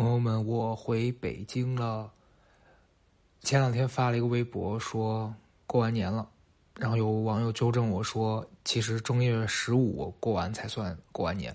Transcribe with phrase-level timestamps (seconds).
[0.00, 2.10] 朋友们，我回北京了。
[3.42, 5.34] 前两天发了一个微博，说
[5.66, 6.26] 过完年了，
[6.76, 11.54] 然后有网友纠正我说，其实正月十五过完才算过完年。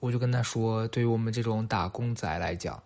[0.00, 2.82] 我就跟他说，对于我们这种打工仔来讲，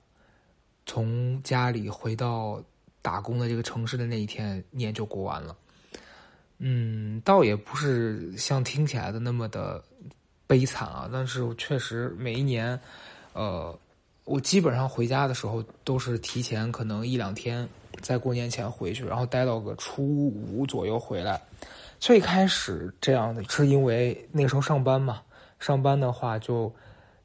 [0.85, 2.63] 从家里回到
[3.01, 5.57] 打工的这个城市的那一天，年就过完了。
[6.59, 9.83] 嗯，倒也不是像听起来的那么的
[10.47, 12.79] 悲惨啊，但是确实每一年，
[13.33, 13.75] 呃。
[14.31, 17.69] 我基本上回家的时候都是提前可能一两天，
[18.01, 21.43] 在过年前回去，然后待到个初五左右回来。
[21.99, 25.21] 最开始这样的是因为那时候上班嘛，
[25.59, 26.73] 上班的话就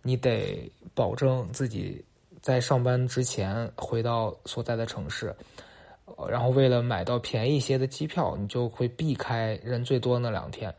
[0.02, 2.03] 你得保证自己
[2.41, 5.31] 在上班之前回到所在的城市，
[6.27, 10.73] 然后为了买到便宜一些的机票，你就会避开人最多那两天。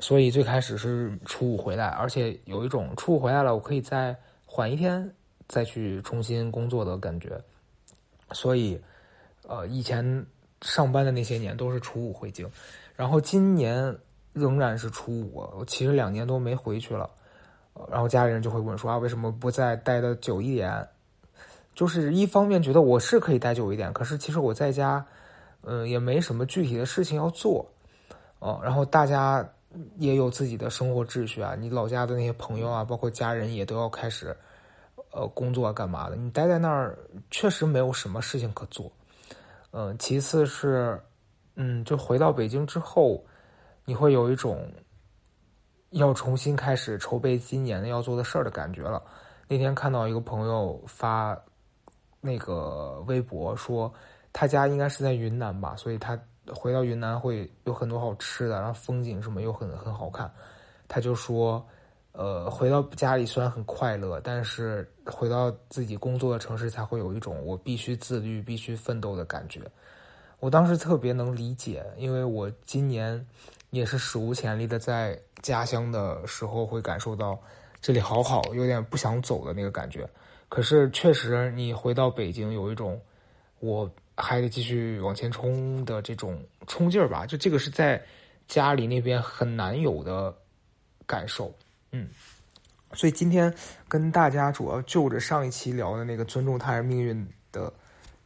[0.00, 4.14] 所以最开始是初五回来，而且有一种初五回来了，我可以再
[4.44, 5.10] 缓一天。
[5.52, 7.38] 再去重新工作的感觉，
[8.30, 8.80] 所以，
[9.46, 10.02] 呃，以前
[10.62, 12.50] 上班的那些年都是初五回京，
[12.96, 13.94] 然后今年
[14.32, 17.10] 仍然是初五，我其实两年都没回去了，
[17.90, 20.88] 然后家里人就会问说啊，为什么不再待的久一点？
[21.74, 25.04] 就是一方面觉得我是可以待久一点，可是其实我在家，
[25.64, 27.70] 嗯，也没什么具体的事情要做，
[28.38, 29.46] 哦，然后大家
[29.98, 34.34] 也有自己的生活秩序啊，你老家的那些朋友啊，包括家人也都要开始。
[35.12, 36.16] 呃，工作干嘛的？
[36.16, 36.98] 你待在那儿
[37.30, 38.90] 确实没有什么事情可做。
[39.70, 40.98] 嗯，其次是，
[41.54, 43.22] 嗯，就回到北京之后，
[43.84, 44.66] 你会有一种
[45.90, 49.02] 要重新开始筹备今年的要做的事儿的感觉了。
[49.48, 51.38] 那天看到一个朋友发
[52.20, 53.92] 那个微博说，
[54.32, 56.18] 他家应该是在云南吧，所以他
[56.54, 60.32] 回到云南会有很多好吃的，然后风景什么又很很好看。
[60.88, 61.62] 他就说。
[62.12, 69.60] 呃，回到家里虽然很快乐，但是回到自己工作的城市才会有一种我必须自律、必须奋斗的感觉。
[70.38, 73.26] 我当时特别能理解，因为我今年
[73.70, 77.38] 也是史无前例的在家乡的时候会感受到
[77.80, 80.06] 这里好好，有点不想走的那个感觉。
[80.50, 83.00] 可是确实，你回到北京有一种
[83.60, 87.24] 我还得继续往前冲的这种冲劲儿吧？
[87.24, 88.02] 就这个是在
[88.48, 90.34] 家里那边很难有的
[91.06, 91.50] 感受。
[91.94, 92.08] 嗯，
[92.94, 93.54] 所以今天
[93.86, 97.70] 跟大家主要就着上一期聊的那个尊重他人命运的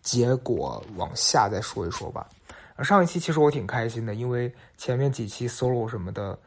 [0.03, 2.29] 结果往下再说一说吧。
[2.85, 6.39] 上一期其实我挺开心的，因为前面几期 solo 什么的，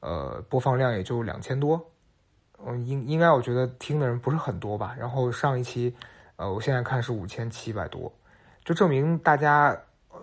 [0.00, 1.80] 呃，播放量也就两千多，
[2.66, 4.96] 嗯，应应该我觉得听的人不是很多吧。
[4.98, 5.94] 然后上一期，
[6.34, 8.12] 呃，我现在看是五千七百多，
[8.64, 9.78] 就证明大家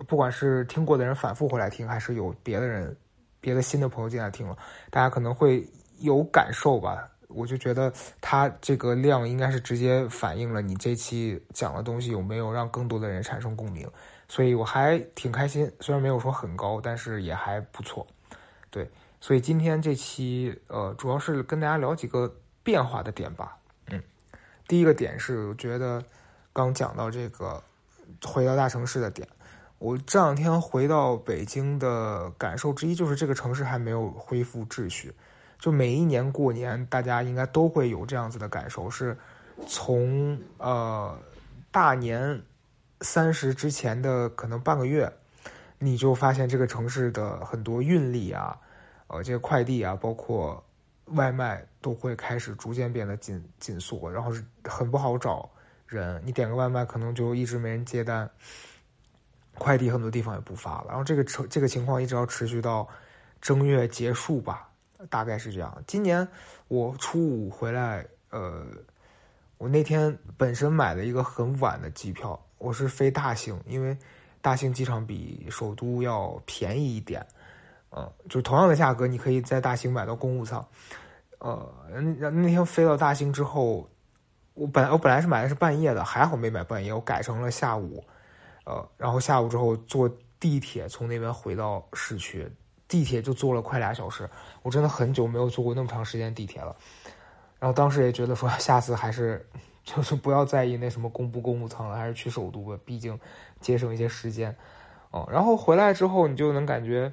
[0.06, 2.94] 不管是听过的人反复回来听，还是有别的人、
[3.40, 4.58] 别的新的朋友进来听了，
[4.90, 5.66] 大家可能会。
[6.02, 13.88] 有感受吧，我就觉得它这个量应该是直接反映了你这期讲的东西有没有让更多的人产生共鸣，
[14.28, 15.70] 所以我还挺开心。
[15.80, 18.06] 虽然没有说很高，但是也还不错。
[18.70, 23.56] 对，所以今天这期呃，主要是跟大家聊几个变化的点吧。
[23.88, 24.02] 嗯，
[24.66, 26.02] 第一个点是觉得
[26.52, 27.62] 刚讲到这个
[28.24, 29.28] 回到大城市的点，
[29.78, 35.14] 我这两天回到北京的感受之一就是这个城市还没有恢复秩序。
[35.62, 39.16] 就每一年过年，大家应该都会有这样子的感受，是
[39.68, 41.16] 从呃
[41.70, 42.42] 大年
[43.00, 45.08] 三十之前的可能半个月，
[45.78, 48.58] 你就发现这个城市的很多运力啊，
[49.06, 50.60] 呃，这个快递啊，包括
[51.12, 55.48] 外卖都会开始逐渐变得紧紧缩，然后是很不好找
[55.86, 58.28] 人，你点个外卖可能就一直没人接单，
[59.54, 62.88] 快递很多地方也不发了，然后这个成这个情况一直要持续到
[63.40, 64.68] 正月结束吧。
[65.08, 65.82] 大概是这样。
[65.86, 66.26] 今年
[66.68, 68.64] 我初五回来，呃，
[69.58, 73.96] 我那天本身买了一个很晚的机票，我是飞大兴，因为
[74.40, 77.26] 大兴机场比首都要便宜一点，
[77.90, 80.64] 嗯，就同样的价格，你可以在大兴买到公务舱。
[81.38, 83.88] 呃，那那天飞到大兴之后，
[84.54, 88.04] 我本我本来是买的是半夜的，还好没买半夜，我改成了下午，
[88.64, 92.48] 呃，然后下午之后坐地铁从那边回到市区。
[92.92, 94.28] 地铁就坐了快俩小时，
[94.60, 96.76] 我真的很久没有坐过那么长时间地铁了。
[97.58, 99.48] 然后当时也觉得说， 下次还是
[99.82, 103.18] 就是不要在意那什么公不公务舱了，还是去首都吧，毕竟
[103.62, 104.54] 节省一些时间。
[105.10, 107.10] 哦，然后回来之后，你就能感觉，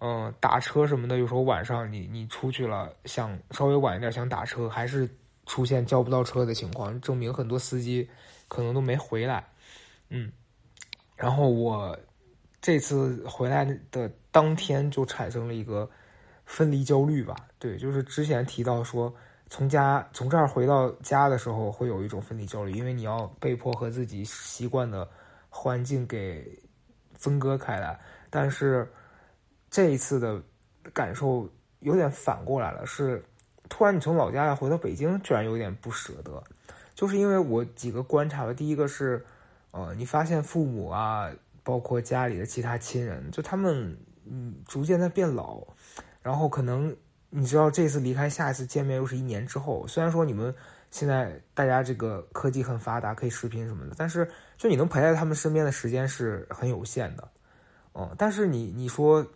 [0.00, 5.08] 嗯，打车什么的，有时候晚上你你出去了，想稍微晚一点想打车，还是
[5.46, 8.10] 出现叫不到车的情况，证明很多司机
[8.48, 9.44] 可能都没回来。
[10.08, 10.32] 嗯，
[11.14, 11.96] 然后我。
[12.64, 15.86] 这次回来的当天就产生了一个
[16.46, 19.14] 分离焦虑吧，对，就是之前提到说
[19.50, 25.06] 从家从这儿回到家的时候，会有一种分离焦虑，因为你要被迫和自己习惯的
[25.50, 26.58] 环境给
[27.12, 28.00] 分割开来。
[28.30, 28.90] 但是
[29.68, 30.42] 这一次的
[30.94, 31.46] 感受
[31.80, 33.22] 有点反过来了，是
[33.68, 36.42] 突然你从老家要回到北京，居然有点不舍得。
[36.94, 39.22] 就是因为我几个观察吧，第一个是，
[39.70, 41.30] 呃，你发现父母啊，
[41.64, 45.66] 包括家里的其他亲人，就他们嗯逐渐在变老，
[46.22, 46.96] 然后可能。
[47.36, 49.84] 你知道这次离开，下一次见面又是一年之后。
[49.88, 50.54] 虽然说你们
[50.92, 57.28] 现在大家这个科技很发达，可以视频什么的，但是就你能陪在他们身边的时间是很有限的，
[57.94, 58.08] 嗯。
[58.16, 59.26] 但是你你说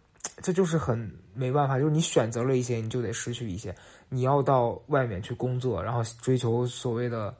[0.41, 3.75] 这就是很没办法，就是你选择了一些，你就得失去一些。
[4.09, 7.35] 你要到外面去工作，然后追求所谓的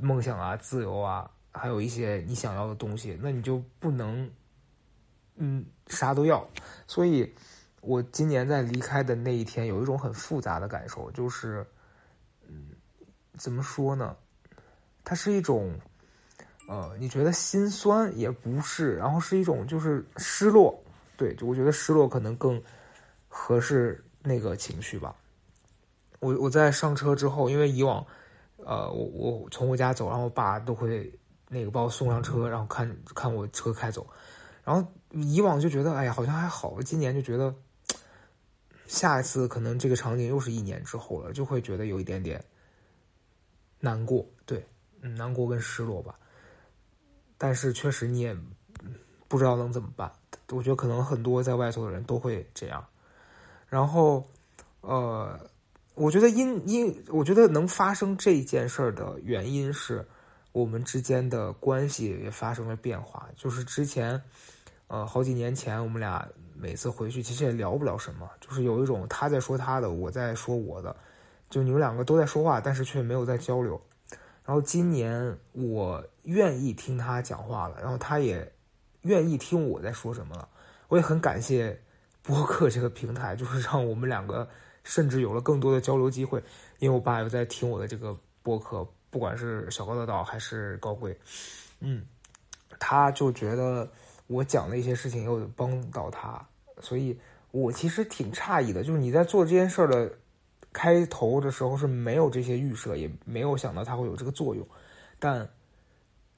[0.00, 4.28] 梦想啊、自由啊，还有一些你想要的东西，那你就不能
[5.36, 6.48] 嗯啥都要，
[6.86, 7.32] 所以。
[7.84, 11.66] 我今年在离开的那一天，有一种很复杂的感受，就是，
[12.46, 12.68] 嗯，
[13.36, 14.16] 怎么说呢？
[15.02, 15.74] 它是一种，
[16.68, 20.80] 呃，你觉得心酸也不是，然后是一种就是失落，
[21.16, 22.62] 对，就我觉得失落可能更
[23.26, 25.12] 合适那个情绪吧。
[26.20, 28.06] 我我在上车之后，因为以往，
[28.58, 31.12] 呃，我我从我家走，然后我爸都会
[31.52, 34.06] 那个把我送上车，然后看看我车开走，
[34.64, 37.54] 然后以往就觉得哎呀好像还好，今年就觉得。
[38.88, 42.44] 下一次可能这个场景又是一年之后了，就会觉得有一点点
[43.80, 44.62] 难过，对，
[45.00, 46.14] 难过跟失落吧。
[47.38, 48.36] 但是确实你也
[49.28, 50.12] 不知道能怎么办。
[50.50, 52.86] 我觉得可能很多在外头的人都会这样。
[53.66, 54.22] 然后，
[54.82, 55.40] 呃，
[55.94, 60.06] 我觉得因因我觉得能发生这件事儿的原因是
[60.52, 63.28] 我们之间的关系也发生了变化。
[63.36, 64.22] 就是之前，
[64.86, 66.26] 呃，好几年前我们俩。
[66.54, 70.94] 每次回去其实也聊不了什么，就是有一种他在说他的，我在说我的，
[71.50, 73.80] 就你们两个都在说话，但是却没有在交流。
[74.44, 78.52] 然后今年我愿意听他讲话了，然后他也
[79.00, 80.48] 愿意听我在说什么了。
[80.86, 81.76] 我也很感谢
[82.22, 84.48] 播客这个平台，就是让我们两个
[84.84, 86.40] 甚至有了更多的交流机会。
[86.78, 91.14] 因为我爸有在听我的这个播客，不管是小高的岛还是高贵，
[91.80, 92.02] 嗯，
[92.78, 93.86] 他就觉得
[94.26, 96.42] 我讲的一些事情有帮到他。
[96.80, 97.16] 所以，
[97.50, 100.10] 我其实挺诧异的，就是你在做这件事的
[100.72, 104.66] 开头的时候是没有这些预设，也没有想到它会有这个作用，
[105.18, 105.46] 但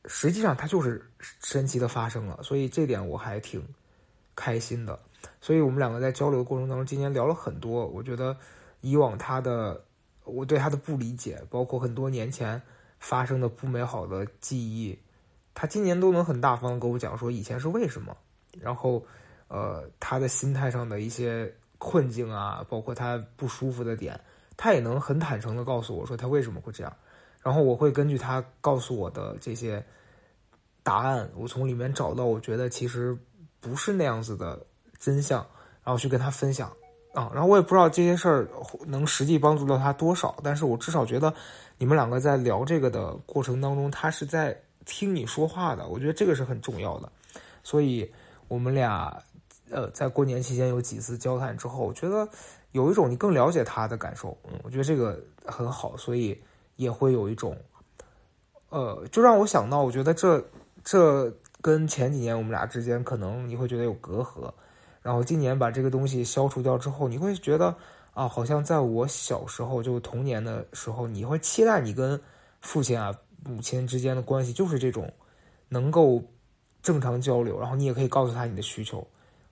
[0.06, 1.08] 实际上它就是
[1.44, 2.42] 神奇的发生了。
[2.42, 3.64] 所以这点我还挺
[4.34, 4.98] 开心的。
[5.40, 7.86] 所以我们两个在交流的过程当中，今天聊了很多。
[7.86, 8.36] 我觉得
[8.80, 9.80] 以往他的
[10.24, 12.60] 我对他的不理解，包括很多年前
[12.98, 14.98] 发生的不美好的记忆，
[15.54, 18.16] 他今年都能很大方跟我讲说以前是为什么，
[18.60, 19.04] 然后。
[19.48, 24.18] 呃，他的心态上的一些困境啊，包括他不舒服的点，
[24.56, 26.92] 他也能很坦诚的告诉我说他为什么会这样，
[27.40, 29.84] 然后我会根据他告诉我的这些
[30.82, 33.16] 答案，我从里面找到我觉得其实
[33.60, 34.60] 不是那样子的
[34.98, 35.46] 真相，
[35.84, 36.74] 然后去跟他分享
[37.14, 38.48] 啊，然后我也不知道这些事儿
[38.86, 41.32] 能实际帮助到他多少，但是我至少觉得
[41.78, 47.10] 你们两个在聊这个的过程当中，他是在听你说话的，我觉得这个是很重要的，
[47.62, 48.12] 所以
[48.48, 49.16] 我们俩。
[49.70, 52.28] 呃，在过年期间有几次交谈之后，我觉得
[52.72, 56.38] 有一种你更了解他的感受，嗯，我觉得这个很好，所以
[56.76, 57.56] 也会有一种，
[58.68, 60.40] 呃，就让我想到，我觉得这
[60.84, 64.52] 这跟前几年我们俩之间可能你会觉得有隔阂，
[65.04, 67.76] 然后今年把这个东西消除掉之后，你会觉得
[68.14, 72.18] 啊，好像在我小时候就童年的时候，你会期待你跟
[72.62, 75.12] 父亲啊、母亲之间的关系就是这种
[75.68, 76.22] 能够
[76.82, 79.06] 正常交流，然后你也可以告诉他你的需求。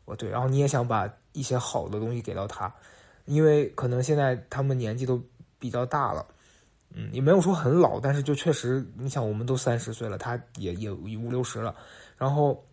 [0.06, 2.74] 哦，对，然后你也想把一些好的东西给到他，
[3.26, 5.22] 因为可能现在他们年纪都
[5.58, 6.26] 比较大了，
[6.94, 11.76] 嗯，也没有说很老，但是就确实，你想我们都三十岁了，他也也五六十了，
[12.16, 12.64] 然后，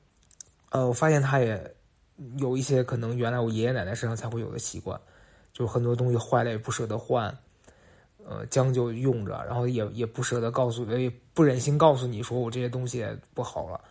[0.69, 1.75] 呃，我发现他也
[2.37, 4.99] 有一些可能原来我爷爷奶奶身上才会有的习惯，
[5.53, 7.35] 就很多东西坏了也不舍得换，
[8.25, 13.81] 呃，将就用着，然后也也不舍得告诉，也不忍心告诉你说我这些东西不好了，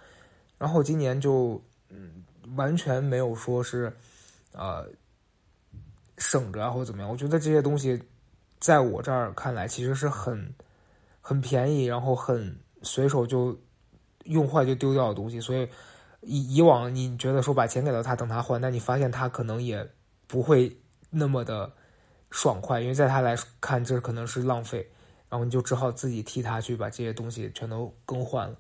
[0.59, 2.25] 然后今年就嗯。
[2.57, 3.95] 完全没有说是，
[4.53, 4.89] 呃，
[6.17, 7.11] 省着啊或者怎么样。
[7.11, 8.03] 我觉得这些东西，
[8.59, 10.55] 在我这儿看来，其实是很
[11.21, 13.55] 很便宜，然后很随手就
[14.25, 15.39] 用坏就丢掉的东西。
[15.39, 15.69] 所以
[16.21, 19.89] 以以往你觉得说把钱给到他等他还，但你发现他可能也
[20.27, 20.77] 不会
[21.11, 21.73] 那么的
[22.31, 24.87] 爽快，因为在他来看这可能是浪费，
[25.29, 28.57] 然后你就只好自己替他去把这些东西全都更换了。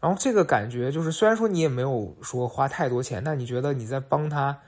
[0.00, 4.58] 然后这个感觉就是，虽然说你也没有说花太多钱，但你觉得你在帮他，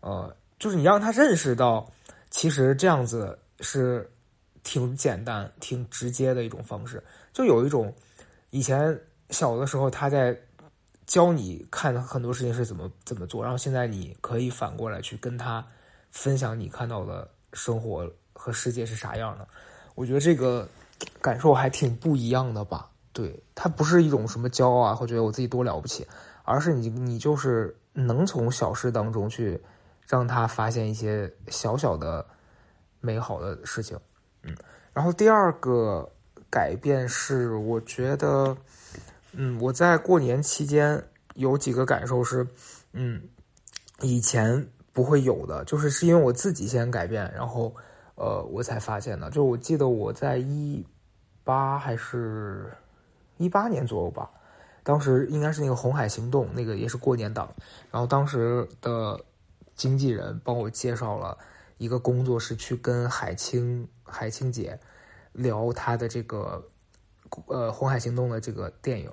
[0.00, 1.88] 呃，就是你让他认识到，
[2.28, 4.10] 其实这样子是
[4.64, 7.02] 挺简单、挺直接的一种方式，
[7.32, 7.94] 就有一种
[8.50, 10.36] 以前小的时候他在
[11.08, 15.66] 教你看很多事情是怎么怎么做，然后现在你可以反过来去跟他
[16.10, 19.48] 分享你看到的生活和世界是啥样的。
[19.94, 20.68] 我觉得这个
[21.22, 22.90] 感受还挺不一样的吧。
[23.14, 26.06] 对，它不是一种什么骄傲啊，或觉得我自己多了不起，
[26.44, 29.58] 而是你你就是能从小事当中去
[30.06, 32.24] 让他发现一些小小的
[33.00, 33.98] 美好的事情，
[34.42, 34.54] 嗯。
[34.92, 36.06] 然后第二个
[36.50, 38.54] 改变是，我觉得，
[39.32, 41.02] 嗯，我在过年期间
[41.34, 42.46] 有几个感受是，
[42.92, 43.22] 嗯，
[44.00, 47.74] 以前不会有的，就是是因为我自己先改变，然后
[48.14, 49.30] 呃，我才发现的。
[49.30, 50.84] 就我记得我在一
[51.44, 52.72] 八还是。
[53.40, 54.28] 一八年左右吧，
[54.82, 57.48] 当时应该是那个红海行动，那个也是过年档。
[57.88, 59.16] 然后当时的
[59.76, 61.38] 经纪人帮我介绍了
[61.76, 64.76] 一个工作室，去跟海清海清姐
[65.30, 66.60] 聊她的这个
[67.46, 69.06] 呃红海行动的这个电影。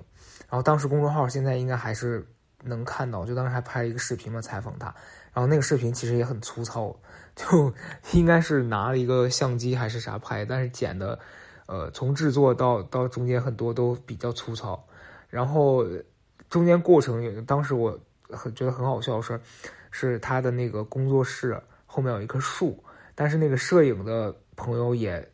[0.48, 2.26] 然后当时公众号现在应该还是
[2.62, 4.86] 能看到，就当时还拍了一个视频嘛，采访他。
[5.32, 6.96] 然后那个视频其实也很粗糙，
[7.34, 7.72] 就
[8.12, 11.18] 应该是拿了一个相机还是啥拍，但是剪的。
[11.68, 14.86] 呃，从制作到到中间很多都比较粗糙，
[15.28, 15.84] 然后
[16.48, 17.98] 中间过程，当时我
[18.30, 19.40] 很觉得很好笑是，
[19.90, 22.80] 是他的那个工作室后面有一棵树，
[23.16, 25.28] 但是那个摄影的朋友也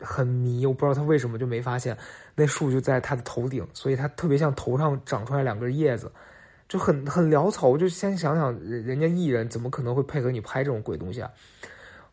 [0.00, 1.94] 很迷，我不知道他为什么就没发现
[2.34, 6.10] 那树就在他的头顶，所以他特别像头上长出来两根叶子，
[6.68, 7.68] 就很很潦草。
[7.68, 11.30] 我就先想想，人人家艺人怎么可能会配合你拍这种鬼东西啊？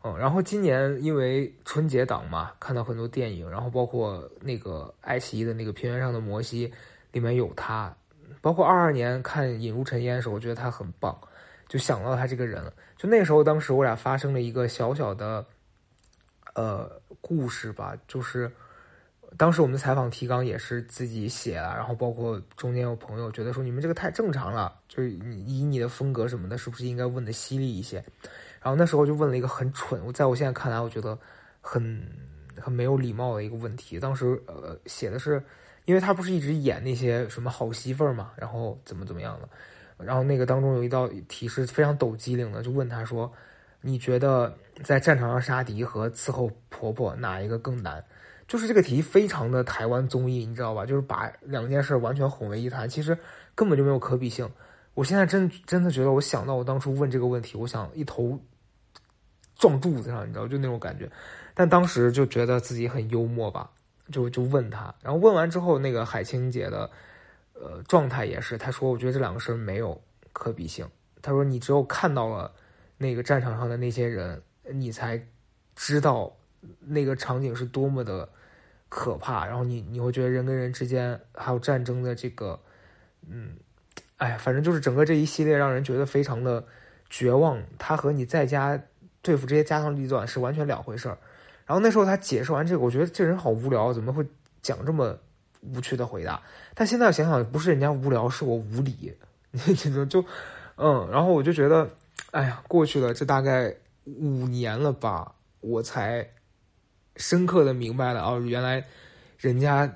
[0.04, 6.68] 嗯，然后今年因为春节档嘛，看到很多电影，然后包括那个爱奇艺的那个《平原上的摩西》，
[7.12, 7.94] 里面有他，
[8.40, 11.16] 包括二二年看《引入尘烟》的时候，我觉得他很棒，
[11.68, 12.64] 就想到他这个人。
[12.96, 15.44] 就那时候，当时我俩发生了一个小小的，
[16.54, 18.50] 呃，故事吧，就是
[19.38, 27.96] 当时我们的采访提纲也是自己写了，然后包括中间有朋友觉得说你们这个太正常了，就是以你的风格什么的，是不是应该问的犀利一些？
[28.60, 31.18] 然后那时候就问了一个很蠢，我在我现在看来，我觉得
[31.60, 32.06] 很
[32.60, 33.98] 很没有礼貌的一个问题。
[33.98, 35.42] 当时呃写的是，
[35.86, 39.48] 因为他不是一直演那些什么好媳妇儿嘛，然后怎么怎么样的。
[40.04, 43.32] 然后那个当中有一道题是非常抖机灵的，就问他说
[43.80, 48.04] ：“你觉得在战场上杀敌和伺候婆婆哪一个更难？”
[48.52, 50.84] 就是这个题非常的台湾综艺，你知道吧？
[50.84, 53.16] 就是把两件事完全混为一谈，其实
[53.54, 54.46] 根本就没有可比性。
[54.92, 58.38] 我现在真真的觉得，我想到我当初问这个问题，我想一头。
[59.56, 61.10] 撞柱子上，你知道，就那种感觉。
[61.54, 63.70] 但当时就觉得自己很幽默吧，
[64.10, 64.94] 就就问他。
[65.00, 66.90] 然后问完之后，那个海清姐的
[67.54, 69.98] 呃状态也是，她说：“我觉得这两个事没有
[70.32, 70.86] 可比性。”
[71.22, 72.52] 她说：“你只有看到了
[72.98, 74.42] 那个战场上的那些人，
[74.72, 75.20] 你才
[75.76, 76.34] 知道
[76.80, 78.28] 那个场景是多么的
[78.94, 79.46] 可怕。
[79.46, 82.60] 然后你你会觉得人跟人之间还有战争的这个，
[83.26, 83.56] 嗯，
[84.18, 86.62] 哎，反正就是整个这一系列让人觉得非常的
[87.08, 87.58] 绝望。
[87.78, 88.78] 他和你在家。”
[89.24, 91.16] 对付这些家长里短是完全两回事儿，
[91.64, 94.26] 然后那时候他解释完这个，我觉得这人好无聊，怎么会
[94.60, 95.16] 讲这么
[95.60, 96.42] 无趣的回答？
[96.74, 99.16] 但现在想想，不是人家无聊，是我无理，
[99.52, 100.24] 你就就，
[100.74, 101.88] 嗯，然后我就觉得，
[102.32, 103.72] 哎呀，过去了这大概
[104.06, 106.28] 五年了吧，我才
[107.16, 108.84] 深刻的明白了哦，原来
[109.38, 109.90] 人家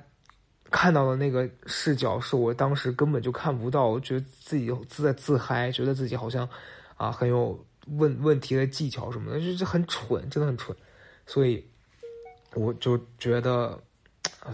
[0.71, 6.47] 看到的那个视角是我当时根本就看不到，我觉得自己自在自嗨，觉得自己好像
[6.95, 7.57] 啊很有。
[7.91, 10.75] 问问题的技巧什么的，就是很蠢，真的很蠢，
[11.25, 11.65] 所以
[12.53, 13.81] 我就觉得，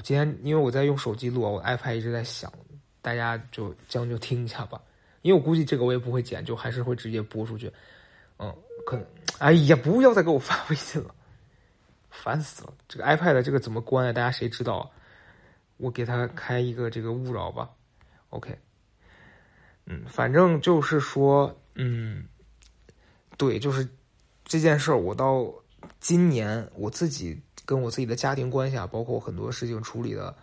[0.04, 2.54] 今天因为我在用手机录，我 iPad 一直在响，
[3.02, 4.80] 大家就将就听一下吧，
[5.24, 7.74] 因为我估计这个我也不会剪，就还是会直接播出去，
[8.38, 8.56] 嗯，
[8.86, 9.04] 可能，
[9.40, 11.16] 哎呀，不要再给我发微信了，
[12.14, 14.14] 烦死了，这个 iPad 这个怎么关啊？
[14.14, 14.90] 大家谁知道？
[15.78, 17.70] 我给他开一个这个勿扰吧
[18.30, 18.58] ，OK，
[19.88, 22.26] 嗯，反正就是说，嗯。
[23.36, 23.90] 对，就是
[24.46, 24.96] 这件事儿。
[24.96, 25.52] 我到
[26.00, 30.34] 今年，我自己跟我自己的家庭关系啊，包括很多事情处理的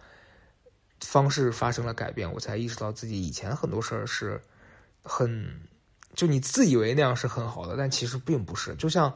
[1.00, 4.42] 方式发生了改变，我才意识到自己以前很多事儿是
[5.04, 5.60] 很
[6.14, 8.74] 就你自以为那样是很好的，但其实并不是。
[8.74, 9.14] 就像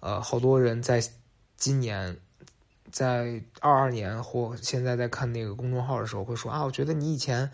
[0.00, 0.98] 呃，好多人在
[1.60, 2.16] 今年
[2.90, 7.48] 在二二年或现在在看那个公众号的时候，会说啊，我觉得你以前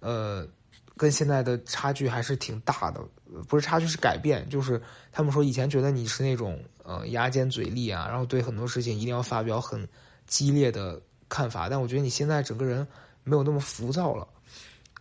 [0.00, 0.48] 呃。
[0.96, 3.00] 跟现在的差距还是挺大的，
[3.48, 9.88] 不是差距是改变，就是他们说以前觉得你是那种呃牙尖嘴利啊，然后对很多事情一定要发表很
[10.26, 12.84] 激烈的看法，但我觉得你现在整个人
[13.22, 14.26] 没有那么浮躁了。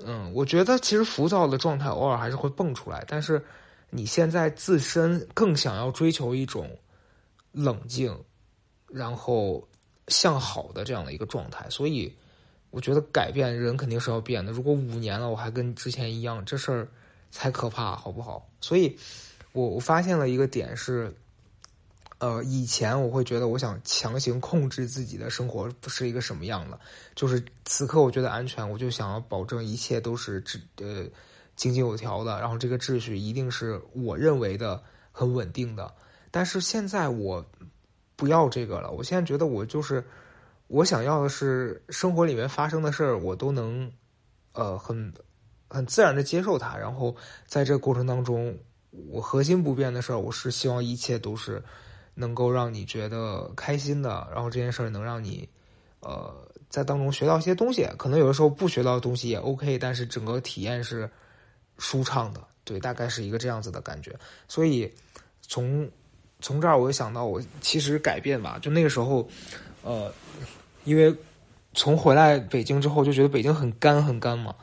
[0.06, 3.44] 嗯，我觉得其实浮躁的状态偶尔还是会蹦出来，但是
[3.90, 6.70] 你现在自身更想要追求一种
[7.52, 8.16] 冷静，
[8.90, 9.68] 然后
[10.08, 11.70] 向好的这样的一个状态。
[11.70, 12.14] 所以，
[12.72, 14.52] 我觉得改变人肯定是要变的。
[14.52, 16.88] 如果五年了我还跟之前一样，这事儿
[17.32, 18.48] 才可怕，好不好？
[18.62, 18.98] 所以，
[19.54, 21.16] 我我发现了一个点是。
[22.20, 26.80] 呃，以前我会觉得，我想强行控制自己的生活不是一个什么样的，
[27.14, 31.06] 就是此刻我觉得安全，我就想要保证一切都是秩呃
[31.56, 35.94] 井井有条的，然后这个秩序一定是我认为的很稳定的。
[36.32, 37.46] 但是现在我
[38.18, 40.04] 不要这个了，我现在觉得我就是
[40.68, 43.90] 我想要的是生活里面发生的事儿，我都能
[44.52, 45.14] 呃很
[45.70, 48.54] 很自然的接受它，然后在这个过程当中，
[48.92, 51.64] 我核心不变的事儿，我是希望一切都是。
[52.20, 55.48] 能够让你觉得开心的，然后这件事儿能让你，
[56.00, 56.36] 呃，
[56.68, 57.88] 在当中学到一些东西。
[57.96, 61.08] 可能有的时候不学到的东西也 OK，但是整个体验是
[61.78, 62.42] 舒畅的。
[62.64, 64.18] 对，大概是一个这样子的感觉。
[64.48, 64.92] 所以
[65.42, 65.88] 从
[66.40, 69.28] 从这儿我就想到，我其实改变吧，就那个时候，
[69.84, 70.12] 呃，
[70.84, 71.16] 因为
[71.74, 74.56] 从回来北京之后就觉得北京很干很干嘛。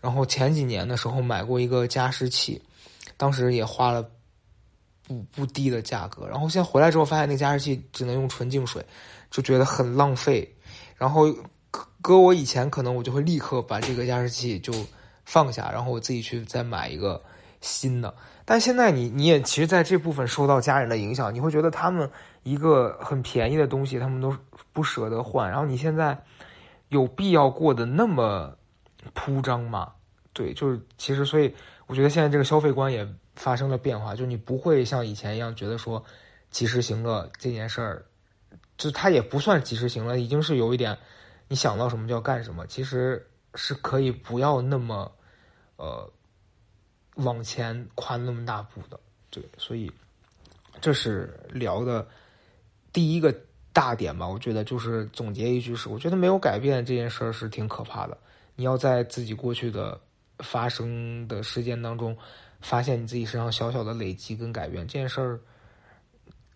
[0.00, 2.62] 然后前几年的时候买过一个加湿器，
[3.16, 4.08] 当时也花了。
[5.08, 8.84] 不不低的价格，然后现在回来之后发现那加湿器只能用纯净水，
[9.30, 10.52] 就觉得很浪费。
[10.96, 11.32] 然后
[12.02, 14.72] 搁我以前可能我就会立刻把这个加湿器就
[15.24, 17.22] 放下，然后我自己去再买一个
[17.60, 18.12] 新的。
[18.46, 22.10] 但现在你你也其实在这部分受到家人的影响，你会觉得他们
[22.42, 24.34] 一个很便宜的东西他们都
[24.72, 26.18] 不舍得换，然后你现在
[26.88, 28.56] 有必要过得那么
[29.12, 29.92] 铺张吗？
[30.32, 31.54] 对，就是其实所以
[31.86, 33.06] 我觉得现在这个消费观也。
[33.36, 36.02] 发生了变化，就你不会像以前一样觉得说
[36.50, 38.02] 及时行乐这件事儿，
[38.78, 40.96] 就它也不算及时行乐，已经是有一点
[41.46, 45.12] 你想到什么就要干什么，其实是可以不要那么
[45.76, 46.10] 呃
[47.16, 49.92] 往前跨那么大步的，对，所以
[50.80, 52.06] 这是聊的
[52.92, 53.34] 第一个
[53.72, 54.26] 大点吧。
[54.26, 58.16] 我觉得就是总结一句是，我觉得没有改变这件事儿是挺可怕的。
[58.54, 60.00] 你要在自己过去的
[60.38, 62.16] 发生的事件当中。
[62.62, 65.38] 发现你自己身上小小的累积跟改变这件事儿，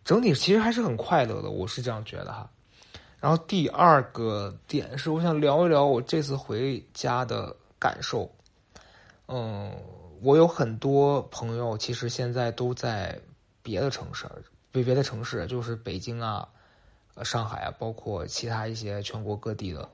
[0.02, 2.50] 整体其实还是很快乐的，我是这样觉得哈。
[3.20, 8.28] 然后第二个点是，我想聊一聊我这次回家的感受。
[9.28, 9.70] 嗯，
[10.22, 13.20] 我有很多朋友，其实现在都在
[13.62, 14.26] 别的城市，
[14.70, 16.48] 别别的城市，就是北京啊、
[17.22, 19.88] 上海啊，包括其他一些全国各地的。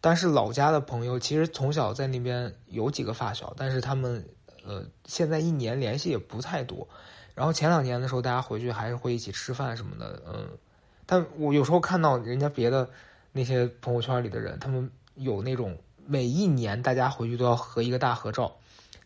[0.00, 4.24] 但是老家的朋友，其实从小在那边有几个发小，但是他们。
[4.66, 6.88] 呃，现在一年联系也不太多，
[7.34, 10.48] 然后前两年的时候，大家回去还是会一起吃饭什么的，嗯，
[11.04, 12.88] 但我有时候看到人家别的
[13.32, 18.56] 那些朋友圈里的人，他们有那种每一年大家回去都要合一个大合照，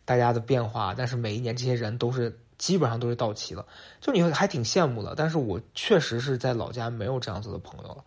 [0.09, 3.63] 大家的变化，但是每一年这些人都是基本上都是到齐了，
[4.01, 8.03] 就你还挺羡慕的，但是我确实是在老家没有这样子的朋友了，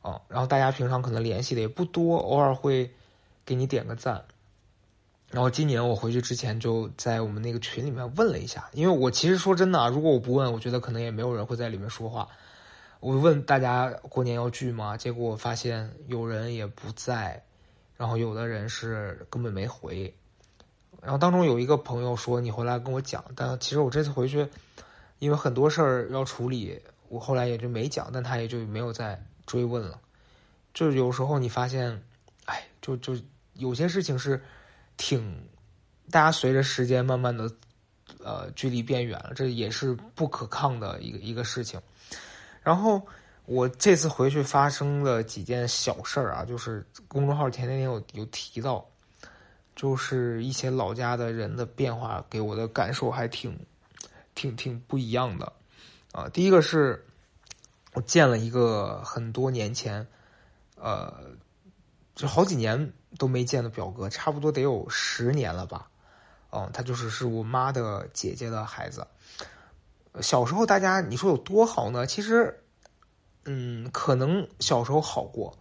[0.00, 2.90] 啊，然后大家平常可能联系的也不多，偶尔会
[3.44, 4.24] 给你点个赞。
[5.30, 12.26] 然后今年我回去之前就在我们那个群里面问了一下，因为我其实说真的啊，如果我不问，我觉得可能也没有人会在里面说话。
[13.00, 14.96] 我问大家过年要聚吗？
[14.96, 17.44] 结果我发现有人也不在，
[17.98, 20.14] 然后有的人是根本没回。
[21.02, 24.48] 然后当中有一个朋友说你回来跟我讲，但其实我这次回去，
[25.18, 30.00] 因为很多事儿要处理，我后来也就没讲，但他也就没有再追问了。
[30.72, 32.02] 就有时候你发现，
[32.46, 33.14] 哎，就就
[33.54, 34.40] 有些事情是。
[34.98, 35.48] 挺，
[36.10, 37.50] 大家随着时间慢慢的，
[38.22, 41.80] 呃，距离变远了，这也是不可抗的一个一个事情。
[42.62, 43.02] 然后
[43.46, 48.86] 我这次回去发生了几件小事儿啊，就是公众号前天天有有提到，
[49.74, 53.58] 就是一些老家的人的变化，给我的感受还挺，
[54.34, 55.52] 挺挺不一样的。
[56.12, 57.06] 啊，第一个是
[57.94, 60.06] 我见了一个很多年前，
[60.76, 61.12] 呃，
[62.14, 62.92] 就好几年。
[63.18, 65.90] 都没见的表哥，差不多得有十年了吧？
[66.48, 69.06] 哦，他就是是我妈的姐姐的孩子。
[70.22, 72.06] 小时候大家你说有多好呢？
[72.06, 72.64] 其实，
[73.44, 75.54] 嗯，可能小时候好过，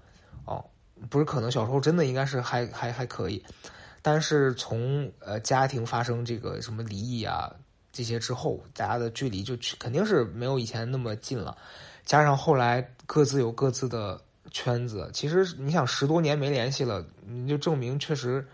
[0.45, 0.63] 哦，
[1.09, 3.43] 不是可能小时候真的应该是还还还可以。
[4.01, 7.53] 但是从呃家庭发生这个什么离异啊
[7.91, 11.57] 这些之后，大家的距离就去肯定是没有以前那么近了。
[12.05, 14.21] 加上后来各自有各自的。
[14.49, 18.45] 圈子其实你想十多年没联系了，你就证明确实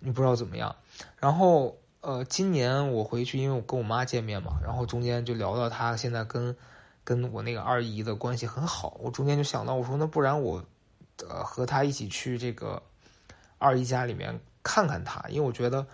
[0.00, 0.74] 你不知道怎么样。
[1.20, 6.56] 然后呃，今年我回去，因为我跟我妈见面嘛，然后中间就聊到她现在跟
[7.04, 8.96] 跟我那个二姨的关系很好。
[9.00, 10.64] 我中间就想到，我说那不然我
[11.28, 12.82] 呃和她一起去这个
[13.58, 15.86] 二姨家里面看看他，因为我觉得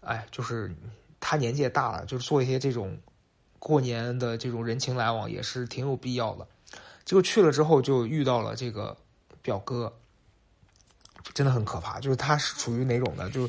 [0.00, 0.74] 哎，就是
[1.20, 2.98] 他年纪也大了，就是做一些这种
[3.60, 6.44] 过年的这种人情来往也是挺有必要的。
[7.04, 8.96] 结果去了之后就遇到了这个
[9.40, 9.92] 表哥，
[11.32, 12.00] 真的很可怕。
[12.00, 13.48] 就是他是属于哪种的，就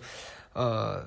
[0.54, 1.04] 呃，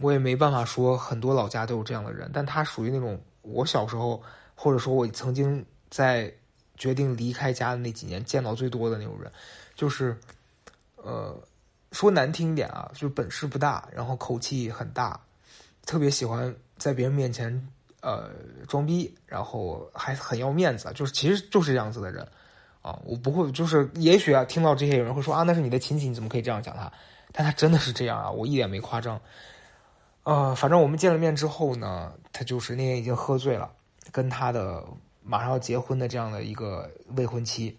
[0.00, 4.20] 我也没办法说很多老家都有这样的人，但他属于那种我小时候
[4.56, 6.34] 或者说我曾经在
[6.76, 9.30] 决定离开家的那几年见到最多的那种人，
[9.76, 10.18] 就是
[10.96, 11.36] 呃，
[11.92, 15.20] 说难听一点啊，就是本事不大，然后口气很大，
[15.86, 17.68] 特别喜欢在别人面前。
[18.00, 18.30] 呃，
[18.68, 22.24] 装逼，然后还很要面子，就是其实就是这样子的人，
[22.80, 26.90] 啊，我不会，就是也许啊，听到这些有人会说啊，那是你的亲戚，你怎么可以这样讲他？
[27.32, 29.20] 但他真的是这样啊，我一点没夸张。
[30.22, 33.68] 呃，反正我们见了面之后呢，他就是那天已经喝醉了，
[34.12, 34.84] 跟他的
[35.24, 37.76] 马上要结婚的这样的一个未婚妻，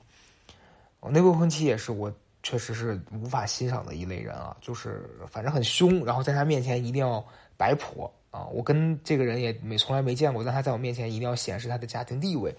[1.00, 2.12] 我那未婚妻也是我
[2.44, 7.26] 确实是无法欣赏的一类人啊，就是反正很凶，然后在他面前一定要
[7.58, 8.10] 摆谱。
[8.32, 12.56] 啊，我跟这个人也没从来没见过，但他在我面前一定要显示他的家庭地位。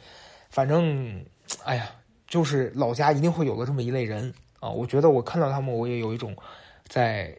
[0.48, 1.24] 反正，
[1.62, 1.92] 哎呀，
[2.26, 4.68] 就是老家一定会有的这么一类人啊。
[4.68, 6.36] 我觉得我看到他们，我也有一种
[6.88, 7.32] 在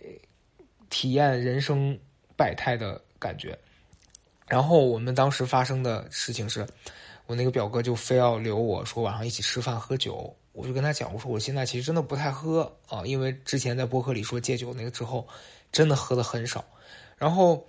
[0.89, 1.99] 体验人生
[2.37, 3.57] 百态的感觉。
[4.47, 6.65] 然后我们当时发生的事情是，
[7.25, 15.27] 我那个表哥就非要留我说晚上一起吃饭喝酒，我就跟他讲，我说我现在其实真的不太喝啊，因为之前在博客里说戒酒那个之后，
[15.71, 16.63] 真的喝的很少，
[17.17, 17.65] 然后。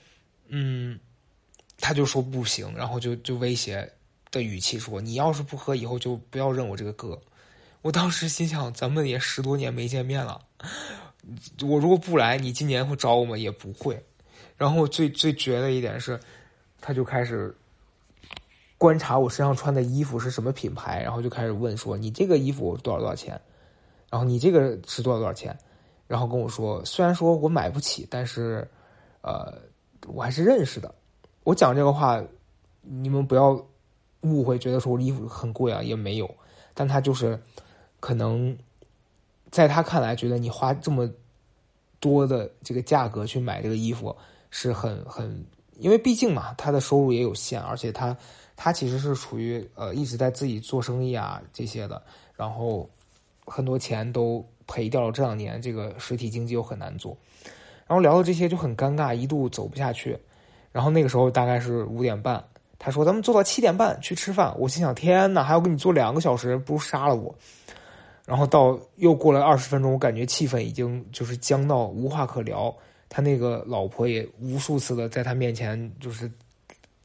[0.55, 1.01] 嗯，
[1.79, 3.91] 他就说不行，然后就就威胁
[4.31, 7.19] 的语气说：“你要是不喝，以后就不要认我这个哥。”
[7.81, 10.39] 我当时心想，咱们也十多年没见面了，
[11.63, 13.39] 我如果不来，你今年会找我吗？
[13.39, 13.99] 也不会。
[14.59, 16.21] 然后最最绝的一点是，
[16.83, 17.57] 他就开始
[18.83, 23.41] 观察我身上穿的衣服是什么品牌，然后就开始问说：“你这个衣服多少多少钱？
[24.11, 25.57] 然后你这个是多少多少钱？”
[26.09, 28.69] 然后跟我说：“虽然说我买不起，但是，
[29.21, 29.55] 呃。”
[30.09, 30.93] 我还是认识的，
[31.45, 32.21] 我讲这个话，
[32.81, 33.53] 你们不要
[34.23, 36.29] 误会，觉得说我衣服很贵啊，也没有。
[36.75, 37.41] 但他就是
[38.01, 38.59] 可能
[39.53, 41.09] 在他看来，觉得你花这么
[42.01, 44.13] 多的这个价格去买这个衣服
[44.51, 45.47] 是很很，
[45.79, 48.17] 因为毕竟嘛，他的收入也有限，而且他
[48.65, 52.01] 他其实是处于呃一直在自己做生意啊这些的，
[52.37, 52.89] 然后
[53.45, 57.19] 很多钱都赔掉了，这两年这个实体经济又很难做。
[57.89, 60.17] 然后聊到这些就很尴尬，一度走不下去。
[60.71, 62.41] 然后那个时候大概是五点半，
[62.79, 64.57] 他说咱们做到七点半去吃饭。
[64.57, 67.35] 我心想天哪，还要跟你做两个小时，不如杀了我。
[68.25, 72.73] 然后到又过了二十分钟，我感觉气氛已经就是僵到无话可聊。
[73.09, 76.31] 他那个老婆也无数次的在他面前就是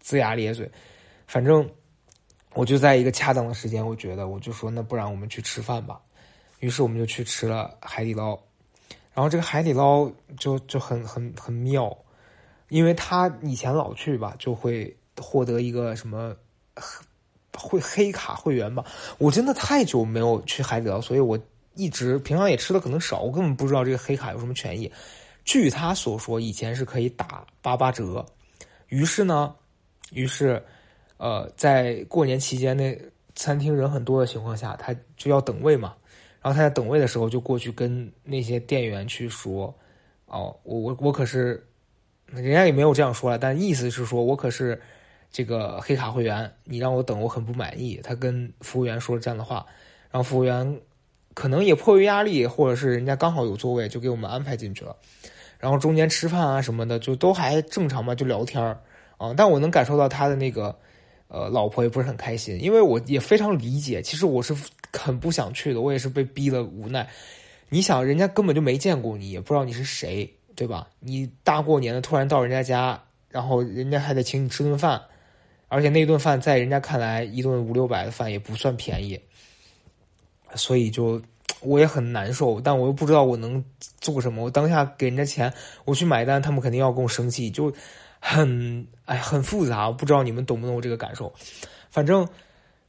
[0.05, 0.69] 龇牙咧嘴。
[1.27, 1.69] 反正
[2.53, 6.01] 我就在一个恰当的时间，我觉得我就说那不然我们去吃饭吧。
[6.59, 8.29] 于是我们就去吃了海底捞。
[9.13, 10.09] 然后这个海底捞
[10.39, 11.95] 就就很很很妙，
[12.69, 16.35] 因为他以前老去吧，就会获得一个什么
[17.55, 18.85] 会黑卡会员吧。
[19.17, 21.37] 我真的太久没有去海底捞，所以我
[21.73, 24.91] 一直平常也吃的可能少，我根本不知道这个黑卡有什么权益。
[25.43, 28.25] 据他所说，以前是可以打八八折。
[28.89, 29.55] 于是呢，
[30.11, 30.63] 于是
[31.17, 32.95] 呃，在过年期间那
[33.36, 35.95] 餐厅人很多的情况下，他就要等位嘛。
[36.41, 39.73] 然后他在等位的时候，就过去跟那些店员去说
[40.27, 41.65] ：“哦，我我我可是，
[42.27, 44.80] 人家也没有这样说了，但意思是说我可是
[45.32, 49.65] 这个黑卡会员，你让我等，我很不满意。”他跟服务员说了这样的话，
[50.12, 50.80] 然后服务员
[51.34, 54.95] 可能也迫于压力，或者是人家刚好有座位，就给我们安排进去了。
[55.58, 58.63] 然后中间吃饭啊什么的，就都还正常嘛，就聊天
[59.17, 59.34] 啊。
[59.36, 60.77] 但我能感受到他的那个。
[61.29, 64.01] 呃，老婆也不是很开心，因为我也非常理解。
[64.01, 64.55] 其实我是
[64.93, 67.05] 很不想去的，我也是被逼的无奈。
[67.67, 70.87] 你想，人家根本就没见过你，也不知道你是谁，对吧？
[71.01, 75.01] 你大过年的突然到人家家，然后人家还得请你吃顿饭，
[75.67, 79.19] 而且那顿饭在人家看来，一顿五六百的饭也不算便宜，
[80.55, 81.21] 所以就
[81.59, 82.61] 我也很难受。
[82.61, 83.61] 但我又不知道我能
[83.99, 84.45] 做什么。
[84.45, 85.51] 我当下给人家钱，
[85.83, 87.73] 我去买单，他们肯定要跟我生气，就。
[88.29, 91.31] 很哎，很复杂，我不知道你们懂不懂我这个感受。
[91.89, 92.27] 反正，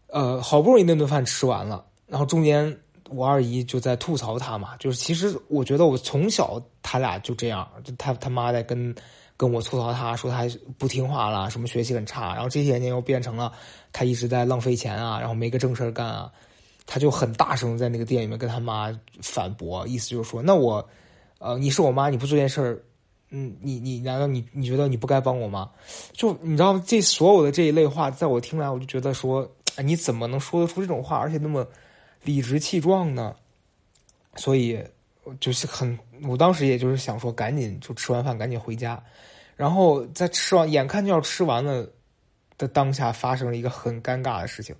[0.08, 2.76] 呃，好不容易那顿饭吃完了，然后中间
[3.08, 8.92] 我二姨就在吐槽他嘛，就是其实我觉得我从小他俩就这样，就他他妈在跟
[9.36, 10.44] 跟我吐槽他，说他
[10.76, 13.52] 不听话了，什么学习很差，然后这些年又变成了
[13.92, 16.32] 他一直在浪费钱啊，然后没个正事干啊，
[16.84, 20.84] 他就很大声在那个店里面跟他妈反驳，意思就是说，那我，
[21.38, 22.82] 呃，你是我妈，你不做件事儿。
[23.30, 25.70] 嗯，你你难道你你觉得你不该帮我吗？
[26.12, 29.48] 就你知道这所有的这一类话，在我听来，我就觉得说，
[29.84, 31.66] 你怎么能说得出这种话，而且那么
[32.24, 33.34] 理直气壮呢？
[34.36, 34.82] 所以
[35.40, 39.02] 就是很，我当时也就是想说，赶紧就吃完饭赶紧回家。
[39.56, 41.86] 然后在吃完，眼看就要吃完了
[42.56, 44.74] 的当下，发生了一个很尴尬的事情。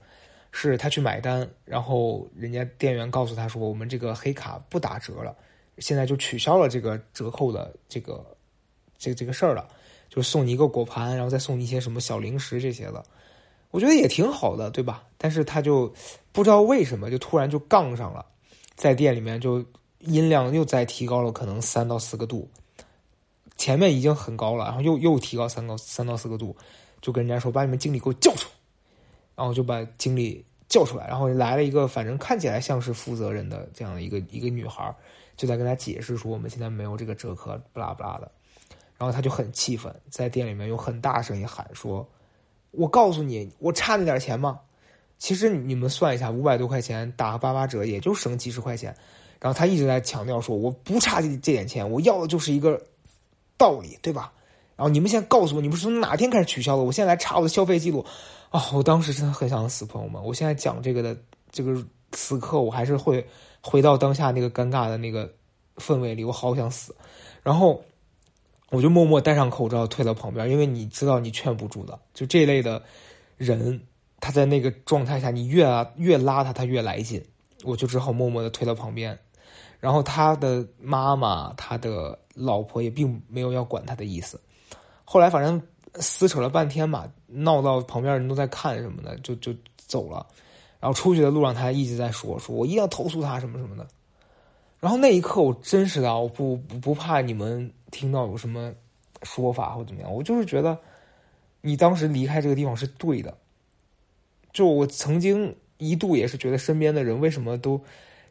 [0.51, 5.37] 是他去买单，然后人家店员告诉他说：“我们这个黑卡不打折了，
[5.77, 8.25] 现在就取消了这个折扣的这个
[8.99, 9.69] 这这个事儿了，
[10.09, 13.03] 就送你一个果盘，然后再送你一些什么小零食这些的。”
[13.71, 15.05] 我觉得也挺好的，对吧？
[15.19, 15.93] 但是他就
[16.33, 18.25] 不知道为什么就突然就杠上了，
[18.77, 19.63] 在店里面就
[19.99, 22.49] 音量又再提高了可能三到四个度，
[23.59, 26.57] 前面已经很高了，然后又又提高三到三到四个度，
[27.03, 28.55] 就跟人家说：“把你们经理给我叫出来。”
[29.37, 34.93] 然后就把经理叫出来，然后来了一个反正看起来像是负责人的这样的一个一个女孩，
[35.37, 38.33] 就在跟他解释说我们现在没有这个折扣，不拉不拉的。
[38.99, 42.07] 然后他就很气愤，在店里面用很大声音喊说
[42.73, 44.61] ：“我告诉你，我差那点钱吗？
[45.19, 48.95] 其实你们算一下，五百多块钱打个八八折，也就省几十块钱。”
[49.41, 52.83] 然后他一直在强调说：“我不差这这点钱，我要的就是一个
[53.57, 54.33] 道理，对吧？”
[54.75, 56.83] 然后你们现在告诉我，你们是从哪天开始取消的？
[56.83, 58.05] 我现在来查我的消费记录。
[58.51, 60.23] 哦，我当时真的很想死，朋友们！
[60.25, 61.17] 我现在讲这个的
[61.51, 63.27] 这个此刻，我还是会
[63.61, 65.31] 回到当下那个尴尬的那个
[65.77, 66.95] 氛围里，我好想死。
[67.43, 67.83] 然后
[68.71, 71.99] 我就默默戴上口罩，退到旁边，因为你知道你劝不住的。
[72.15, 72.83] 就这类的
[73.37, 73.81] 人，
[74.21, 77.25] 他在那个状态下，你越越拉他，他越来劲。
[77.65, 79.19] 我就只好默默的退到旁边。
[79.81, 84.41] 然后他的妈妈、他的老婆也并没有要管他的意思。
[85.05, 85.61] 后来反正。
[86.01, 90.25] 撕扯了半天嘛，闹到旁边人都在看什么的，就就走了。
[90.79, 93.89] 然后出去的路上，他一直在说：“说我一定要投诉他什么什么的。”
[94.81, 98.73] 然后那一刻，我真实的，我不不怕你们听到有什么
[99.23, 100.79] 说法或怎么样，我就是觉得
[101.61, 103.37] 你当时离开这个地方是对的。
[104.53, 107.81] 就我曾经一度也是觉得身边的人为什么都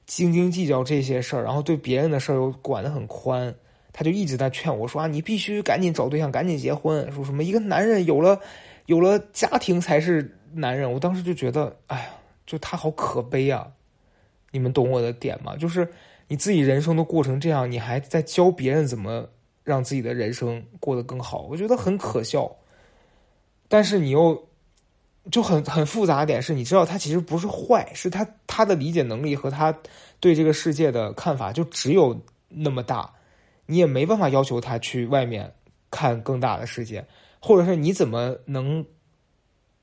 [0.06, 3.54] 斤斤计较这些事儿，然后对别人的事儿又管得很宽。
[3.94, 7.12] 他就一直在劝我说：“啊，你必须赶紧找对象，赶紧结婚。
[7.12, 8.40] 说什么一个男人有了，
[8.86, 12.10] 有了家庭才是男人。”我当时就觉得，哎呀，
[12.46, 13.68] 就他好可悲啊！
[14.52, 15.56] 你们懂我的点吗？
[15.58, 15.92] 就是
[16.28, 19.28] 你自己人生都过成这样，你还在教别人怎么
[19.64, 22.50] 让自己的人生过得更好，我觉得很可笑。
[23.68, 24.48] 但是你又
[25.32, 29.78] 就很很复杂点是，你知道他其实不是坏，是他他的理解能力和他
[30.20, 33.14] 对这个世界的看法就只有那么大。
[33.66, 35.54] 你也没办法要求他去外面
[35.92, 37.06] 看更大的世界，
[37.42, 38.86] 或者是你怎么能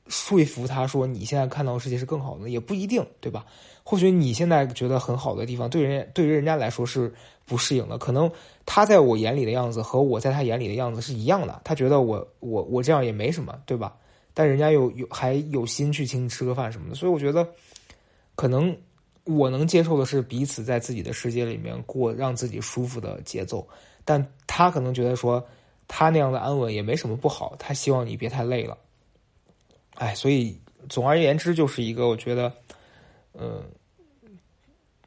[0.09, 2.49] 说服他说你现在看到的世界是更好的？
[2.49, 3.45] 也不一定，对吧？
[3.83, 7.13] 或许你现在觉得很好的地方，对人对于人家来说是
[7.45, 7.99] 不适应的。
[7.99, 8.31] 可能
[8.67, 13.95] 他在我眼里的样子和我在他眼里的样子是一样的，他觉得我我我这样也没什么，对吧？
[14.33, 17.49] 但人家有有还有心去请你吃个饭什么的，所以我觉得
[18.35, 18.77] 可能。
[19.27, 23.67] 我能接受的是彼此在自己的世界里面过让自己舒服的节奏，
[24.05, 25.43] 但他可能觉得说
[25.89, 28.77] 他那样的安稳也没什么不好，他希望你别太累了。
[29.95, 32.53] 哎，所以总而言之，就是一个我觉得，
[33.33, 33.63] 嗯，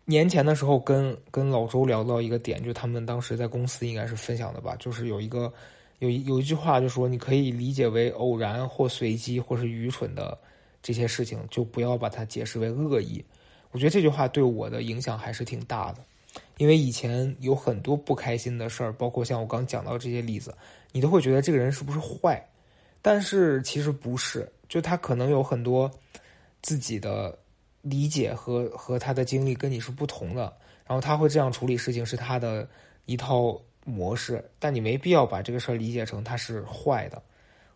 [0.06, 5.52] 年前的时候跟跟老周聊到一个点，就他们当时在公司应该是分享的吧，就是有一个
[6.00, 10.38] 有一有一句话就说，你可以理解为偶然或随机或是愚蠢的
[10.82, 13.24] 这些事情，就不要把它解释为恶意。
[13.72, 16.00] 我觉得这句话对我的影响还是挺大的，
[16.58, 20.56] 因为以前有很多不开心的事儿，包括像我刚讲到这些例子，
[20.94, 22.42] 你都会觉得这个人是不是坏，
[23.02, 25.90] 但是其实不是，就他可能有很多
[26.62, 27.38] 自己的
[27.82, 30.54] 理解和和他的经历跟你是不同的，
[30.86, 32.68] 然后他会这样处理事情是他的
[33.06, 37.22] 一套模式，但你没必要把这个事儿理解成他是坏的，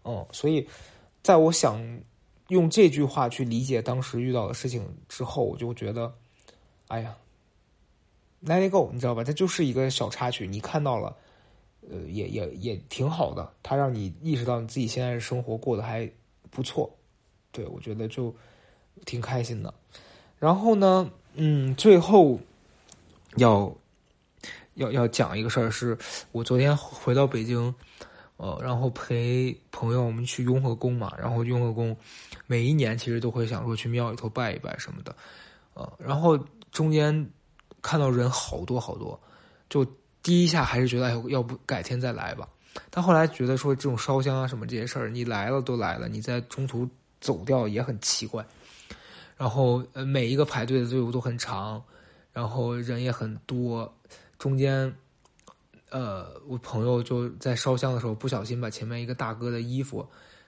[0.04, 0.68] 嗯，所以
[1.22, 1.82] 在我想。
[2.48, 6.14] 用这句话去理解当时遇到的事情之后，我就觉得，
[6.90, 7.16] 哎呀
[8.44, 9.24] ，Let it go，你知道吧？
[9.24, 11.16] 它就是一个小插曲，你看到了，
[11.90, 16.10] 呃，也也也挺好的，它让你意识到你自己现在生活过得还
[16.50, 16.90] 不错，
[17.52, 18.34] 对我觉得就
[19.06, 19.74] 挺开心的。
[20.38, 22.40] 然后呢，嗯，最后
[23.38, 23.74] 要
[24.76, 25.98] 要要讲一个事儿，是
[26.32, 27.74] 我昨天回到北京。
[28.38, 31.96] 呃，然后陪朋友我们去雍和宫嘛，然后雍和宫
[32.48, 35.16] 每一年其实都会想说去庙里头拜一拜什么的，
[35.76, 36.36] 呃，然后
[36.72, 37.30] 中间
[37.84, 39.22] 看到人好多好多，
[39.70, 39.86] 就
[40.24, 42.48] 第一下还是觉得哎，要不改天再来吧。
[42.90, 46.88] 但后来觉得说这种烧香啊什么这些事儿，你来了都来了，你在中途
[47.20, 48.46] 走掉也很奇怪。
[49.38, 51.84] 然后呃，每一个排队的队伍都很长，
[52.32, 53.94] 然后人也很多，
[54.38, 54.94] 中间。
[55.90, 60.08] 呃，我朋友就在烧香的时候不小心把前面一个大哥的衣服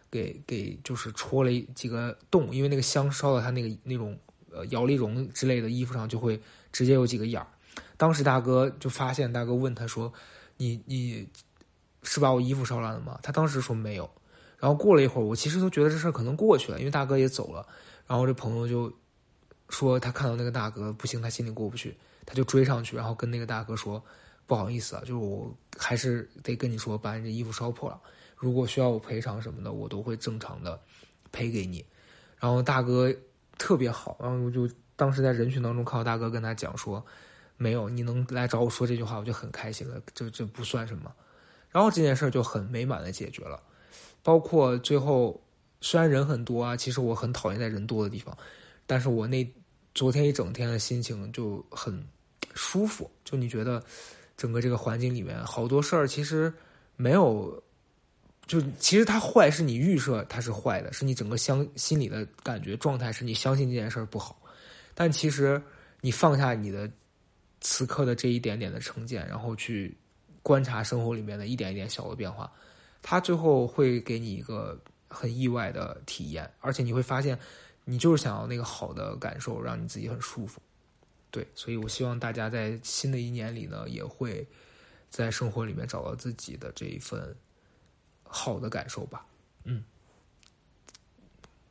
[0.09, 4.17] 给给就是戳了几个洞，因为那个香烧到他那个那种
[4.49, 6.39] 呃摇粒绒之类的衣服上，就会
[6.71, 7.47] 直接有几个眼儿。
[7.97, 10.11] 当时大哥就发现，大哥问他说
[10.57, 11.27] ：“你你
[12.03, 14.09] 是把我衣服烧烂了吗？”他当时说没有。
[14.57, 17.67] 然后过了一会儿，我其实都觉得这事儿可能过去了，因为大哥也走了。
[18.07, 18.91] 然后这朋友就
[19.69, 24.01] 说他看到那个大哥不行，他心里过不去，他就追上去，然后跟那个大哥说
[24.47, 27.99] ：“不好意思啊，就是我还是得跟你说，把你这衣服烧破了，
[28.37, 30.79] 如果需要我赔偿什么的，我都会正常的
[31.31, 31.85] 赔给你。”
[32.39, 33.13] 然后大哥
[33.57, 37.05] 特别好，然后我就当时在人群当中看到大哥跟他讲说
[37.57, 41.13] ：“没有，你能来找我说这句话，我就很开心了，这这不算什么。”
[41.71, 43.61] 然后这件事就很美满的解决了，
[44.21, 45.39] 包括最后。
[45.85, 48.33] 虽然人很多啊，其实我很讨厌在人多的地方，
[48.85, 49.45] 但是我那
[49.93, 52.01] 昨天一整天的心情就很
[52.53, 53.11] 舒服。
[53.25, 53.83] 就你觉得
[54.37, 56.53] 整个这个环境里面好多事儿其实
[56.95, 57.61] 没有，
[58.47, 64.41] 就其实它坏是你预设它是坏的，是你整个相心里的感觉状态是你相信这件事儿不好，
[64.95, 65.61] 但其实
[65.99, 66.89] 你放下你的
[67.63, 69.97] 此刻的这一点点的成见，然后去
[70.43, 72.53] 观察生活里面的一点一点小的变化，
[73.01, 74.79] 它最后会给你一个。
[75.15, 77.37] 很意外的体验，而且你会发现，
[77.85, 80.59] 你就是想要那个好的感受，让你自己很舒服。
[81.29, 84.43] 对，所以我希望大家在新的一年里呢，也会
[85.11, 87.35] 在生活里面找到自己的这一份
[88.23, 89.23] 好的感受吧。
[89.65, 89.83] 嗯，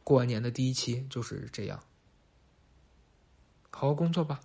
[0.05, 1.83] 过完年的第一期就是这样，
[3.70, 4.38] 好好工作吧。